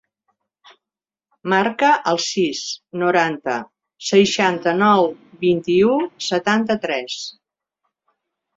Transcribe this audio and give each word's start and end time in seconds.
Marca 1.53 1.91
el 2.11 2.17
sis, 2.27 2.61
noranta, 3.03 3.59
seixanta-nou, 4.13 5.13
vint-i-u, 5.47 5.93
setanta-tres. 6.31 7.23